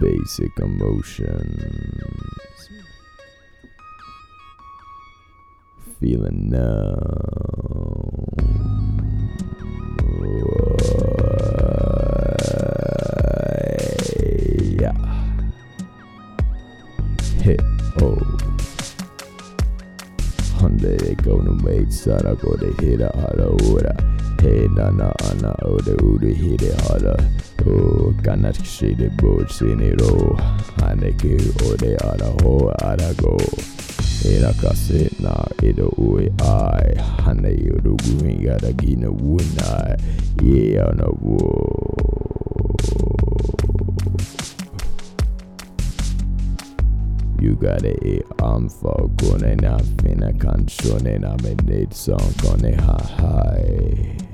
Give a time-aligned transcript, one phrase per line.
[0.00, 1.62] basic emotions.
[6.00, 8.00] Feeling numb.
[14.80, 14.96] Yeah.
[17.42, 17.60] Hit
[18.00, 18.16] oh.
[20.54, 24.19] Honda de go no mate sara go de hit a hala ora.
[24.40, 25.96] Hey ode.
[26.00, 26.18] Oh,
[30.00, 30.36] oh.
[31.68, 32.72] Ode oh, ara ho
[33.20, 33.36] go.
[34.24, 35.34] Era kase na
[36.40, 36.96] ai.
[37.24, 37.52] Hane
[38.72, 40.00] gina wunai.
[40.42, 42.10] Yeah, oh, no wo.
[47.40, 51.92] You got it, eh, I'm for gonna eh, na fina canzone eh, na me need
[51.92, 54.29] song gonna ha hi.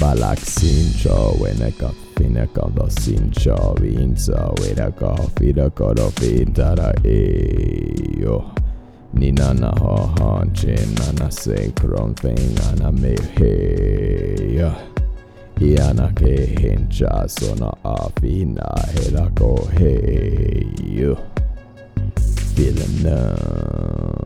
[0.00, 6.10] Balak sincho when I got fina kan då sincho vinsa weda ka fida ka då
[6.10, 8.44] finta da e yo.
[9.12, 14.72] Ni nana ha hanchin nana se kron fingarna med heja.
[15.60, 21.16] Iana ke hincha sona afina hela ko hey
[22.54, 24.17] Feeling numb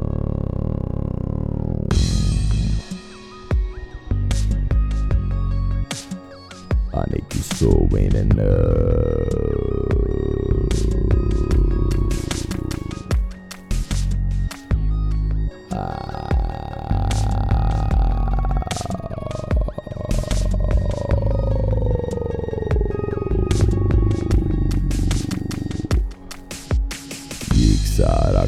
[8.10, 8.81] so in Sara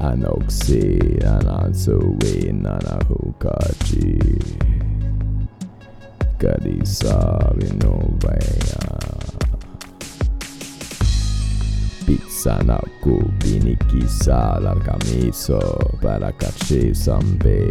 [0.00, 4.18] Anoxy Anansuwi Nanahukachi
[6.38, 8.98] Kadisa Vinovaya
[12.06, 15.60] Pizza naku Pinikisa Largamiso
[16.00, 17.68] Para cache sambe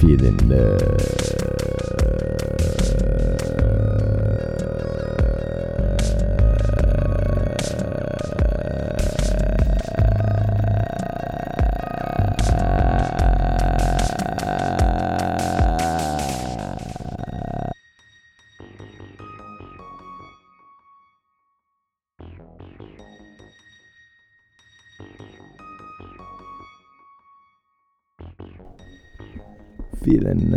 [0.00, 1.59] feeling the
[30.10, 30.50] feeling